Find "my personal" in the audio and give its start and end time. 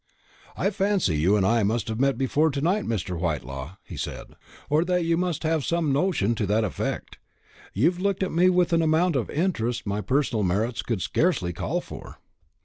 9.85-10.41